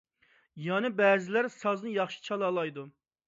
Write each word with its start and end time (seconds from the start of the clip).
يەنە 0.67 0.89
بەزىلەر 1.01 1.49
سازنى 1.57 1.93
ياخشى 1.99 2.25
چالالايدۇ. 2.31 2.87